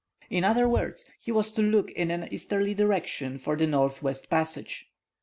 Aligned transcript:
In 0.31 0.43
other 0.43 0.67
words 0.67 1.05
he 1.19 1.31
was 1.31 1.51
to 1.51 1.61
look 1.61 1.91
in 1.91 2.09
an 2.09 2.27
easterly 2.33 2.73
direction 2.73 3.37
for 3.37 3.55
the 3.55 3.67
north 3.67 4.01
west 4.01 4.31
passage. 4.31 4.87